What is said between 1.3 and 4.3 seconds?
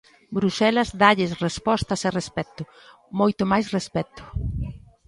respostas e respecto, moito máis respecto.